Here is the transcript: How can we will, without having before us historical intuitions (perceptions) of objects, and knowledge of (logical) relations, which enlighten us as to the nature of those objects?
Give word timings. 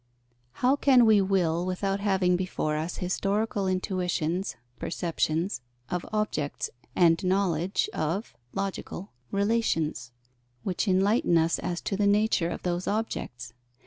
How 0.65 0.75
can 0.75 1.05
we 1.05 1.21
will, 1.21 1.63
without 1.63 1.99
having 1.99 2.35
before 2.35 2.75
us 2.75 2.97
historical 2.97 3.67
intuitions 3.67 4.55
(perceptions) 4.79 5.61
of 5.91 6.07
objects, 6.11 6.71
and 6.95 7.23
knowledge 7.23 7.87
of 7.93 8.35
(logical) 8.51 9.11
relations, 9.29 10.09
which 10.63 10.87
enlighten 10.87 11.37
us 11.37 11.59
as 11.59 11.81
to 11.81 11.95
the 11.95 12.07
nature 12.07 12.49
of 12.49 12.63
those 12.63 12.87
objects? 12.87 13.53